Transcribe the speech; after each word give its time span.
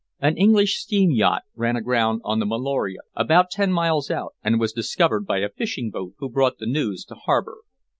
"An 0.19 0.35
English 0.35 0.81
steam 0.81 1.11
yacht 1.11 1.43
ran 1.53 1.75
aground 1.75 2.21
on 2.23 2.39
the 2.39 2.45
Meloria 2.47 3.01
about 3.15 3.51
ten 3.51 3.71
miles 3.71 4.09
out, 4.09 4.33
and 4.43 4.59
was 4.59 4.73
discovered 4.73 5.27
by 5.27 5.41
a 5.41 5.49
fishing 5.49 5.91
boat 5.91 6.13
who 6.17 6.27
brought 6.27 6.57
the 6.57 6.65
news 6.65 7.05
to 7.05 7.13
harbor. 7.13 7.59